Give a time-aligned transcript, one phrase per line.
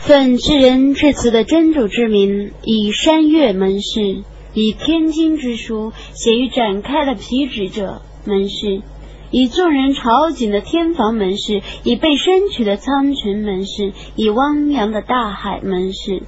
[0.00, 4.22] 奉至人至此的真主之名，以山岳门市，
[4.54, 8.80] 以天经之书写于展开的皮纸者门市，
[9.30, 16.22] 以众人朝觐的天房门市，以被升取的苍穹门市，以汪洋的大海门市。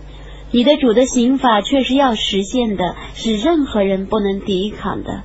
[0.50, 5.22] 你的主的刑法却是要实现的，是任何人不能抵抗的。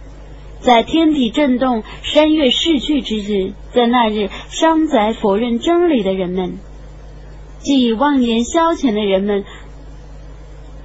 [0.61, 6.59] 在天体震动、山岳逝去之日，在那日，伤宰否认真理的人们。
[7.67, 9.43] 既以妄言消遣的人们，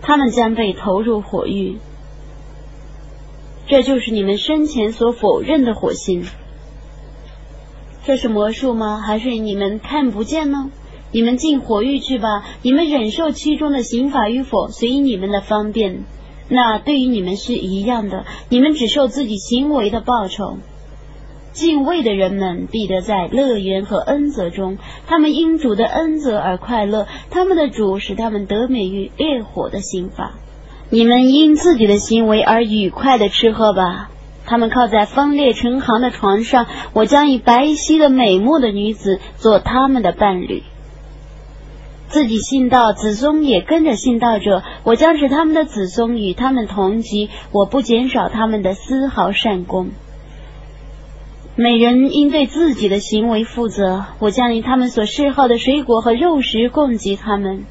[0.00, 1.76] 他们将被投入火狱。
[3.68, 6.26] 这就是你们生前所否认的火星。
[8.04, 9.00] 这是魔术吗？
[9.00, 10.72] 还是你们看不见呢？
[11.12, 12.44] 你们进火狱去吧。
[12.62, 16.02] 你们忍受其中的刑罚与否，随你们的方便。
[16.48, 18.26] 那对于你们是一样的。
[18.48, 20.58] 你们只受自己行为的报酬。
[21.52, 30.32] 敬畏的人们必得在乐园和恩泽中，他们因主的恩泽而快乐，他们的主使他们得免于烈火的刑罚。
[30.88, 34.08] 你们因自己的行为而愉快的吃喝吧。
[34.44, 40.62] 他们靠在分裂成行的床上，我将以白皙的美目的女子做他们的伴侣。
[42.08, 49.90] 自己信道，子孙也跟着信道者，我将使他们的子孙与他们同级，我不减少他们的丝毫善功。
[51.54, 54.06] 每人应对自己的行为负责。
[54.20, 57.64] 我将以他们所嗜好的水果和肉食供给他们。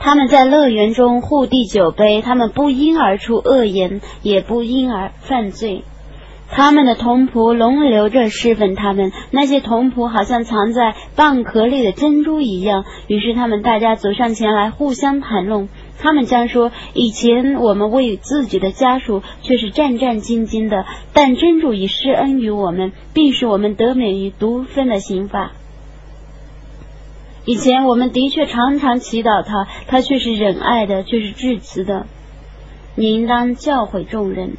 [0.00, 5.84] 他们在乐园中互递酒杯，他们不因而出恶言，也不因而犯罪。
[6.48, 12.84] 他们的童仆轮流着侍奉他们，那些童仆好像藏在蚌壳里的珍珠一样。
[13.06, 15.68] 于是他们大家走上前来，互相谈论。
[15.98, 25.52] 他们将说：“以前我们为自己的家属却是战战兢兢的，但真主已施恩于我们，并使我们得免于独分的刑罚。
[27.46, 32.06] 以前我们的确常常祈祷他，他却是仁爱的，却是至慈的。
[32.94, 34.56] 你应当教诲众人，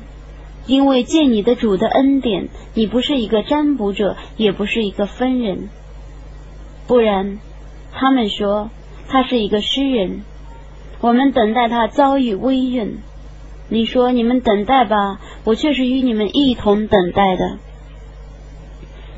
[0.66, 5.70] 因为见你的主的恩典，你不是一个占卜者，也不是一个分人，
[6.88, 7.40] 不然，
[7.92, 8.72] 他们说
[9.08, 10.22] 他是一个诗人。”
[11.00, 12.98] 我们等待他遭遇危运，
[13.70, 17.58] 你说你们等待吧，我却是与你们一同等待的。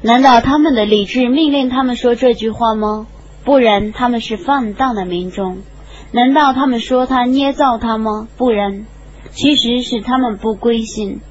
[0.01, 3.07] 难道他们的理智命令他们说这句话吗？
[3.45, 5.59] 不然他们是放荡的民众。
[6.11, 8.27] 难道他们说他捏造他吗？
[8.37, 8.85] 不然，
[9.31, 11.21] 其实是他们不归信。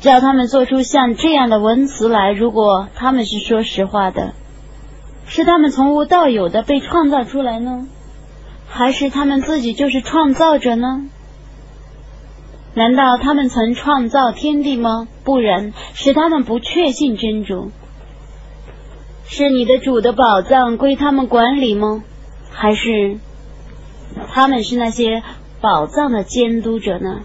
[0.00, 4.32] 叫他们做出像这样的文辞来，如果他们是说实话的，
[5.26, 7.88] 是他们从无到有的被创造出来呢？
[8.68, 11.06] 还是他们自己就是创造者呢？
[12.74, 15.08] 难道他们曾创造天地吗？
[15.24, 17.72] 不然，是他们不确信真主。
[19.26, 22.04] 是你的主的宝藏归他们管理吗？
[22.50, 23.18] 还是
[24.30, 25.22] 他们是那些
[25.60, 27.22] 宝藏的监督者呢？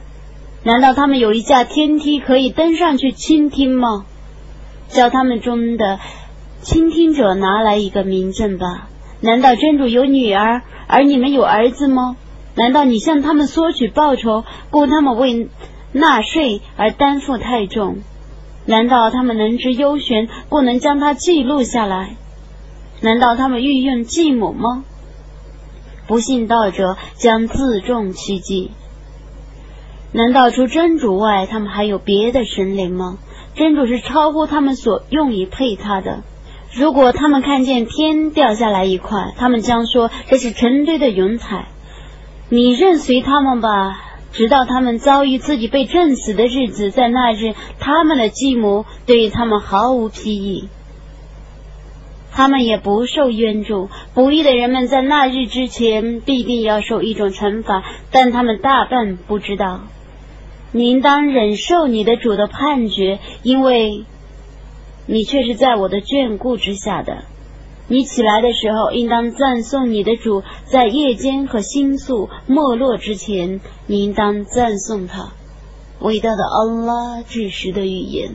[0.64, 4.06] 难道他们有一架天梯可以登上去倾听吗？
[4.88, 6.00] 叫他们中的
[6.62, 8.90] 倾听者拿来一个名证吧。
[9.24, 10.64] 难道真主有女儿？
[10.86, 12.18] 而你们有儿子吗？
[12.56, 15.48] 难道你向他们索取报酬，供他们为
[15.94, 18.00] 纳税而担负太重？
[18.66, 22.18] 难道他们能知幽玄，不能将它记录下来？
[23.00, 24.84] 难道他们欲用继母吗？
[26.06, 28.72] 不信道者将自重其迹。
[30.12, 33.18] 难道除真主外，他们还有别的神灵吗？
[33.56, 36.24] 真主是超乎他们所用以配他的。
[36.76, 41.68] 如果他们看见天掉下来一块，他们将说这是成堆的云彩。
[42.50, 44.02] 你任随他们吧，
[44.32, 50.68] 直到他们遭遇自己被震死的日子，在那日，他们的继母对于他们毫无裨益，
[52.32, 53.90] 他们也不受冤助。
[54.16, 59.82] 不义的人们在那日之前必定要受一种惩罚，但他们大半不知道。
[60.72, 64.06] 你应当忍受你的主的判决，因为。
[65.06, 67.26] 你却是在我的眷顾之下的。
[67.88, 75.34] 你起来的时候，应当赞颂你的主；在夜间和星宿没落之前，你应当赞颂他。
[76.00, 78.32] 伟大的安拉至实的语言。